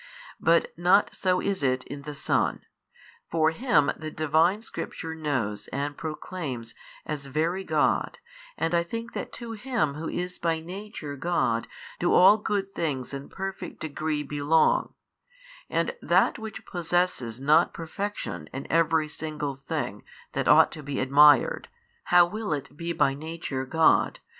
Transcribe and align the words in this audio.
But 0.39 0.73
not 0.75 1.15
so 1.15 1.39
is 1.41 1.61
it 1.61 1.83
in 1.83 2.01
the 2.01 2.15
Son; 2.15 2.65
for 3.29 3.51
Him 3.51 3.91
the 3.95 4.09
Divine 4.09 4.63
Scripture 4.63 5.13
knows 5.13 5.67
and 5.67 5.95
proclaims 5.95 6.73
as 7.05 7.27
Very 7.27 7.63
God 7.63 8.17
and 8.57 8.73
I 8.73 8.81
think 8.81 9.13
that 9.13 9.31
to 9.33 9.51
Him 9.51 9.93
Who 9.93 10.09
is 10.09 10.39
by 10.39 10.59
Nature 10.59 11.15
God 11.15 11.67
do 11.99 12.15
all 12.15 12.39
good 12.39 12.73
things 12.73 13.13
in 13.13 13.29
perfect 13.29 13.79
degree 13.81 14.23
belong, 14.23 14.95
and 15.69 15.95
that 16.01 16.39
which 16.39 16.65
possesses 16.65 17.39
not 17.39 17.71
perfection 17.71 18.49
in 18.51 18.65
every 18.71 19.07
single 19.07 19.53
thing 19.53 20.03
that 20.31 20.47
ought 20.47 20.71
to 20.71 20.81
be 20.81 20.99
admired, 20.99 21.67
how 22.05 22.25
will 22.25 22.53
it 22.53 22.75
be 22.75 22.91
by 22.91 23.13
Nature 23.13 23.65
God? 23.67 24.19